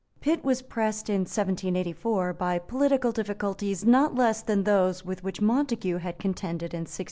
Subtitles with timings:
[0.19, 5.97] Pitt was pressed in 1784 by political difficulties not less than those with which Montague
[5.97, 6.99] had contended in 1698.